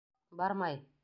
—Бармай! 0.41 0.81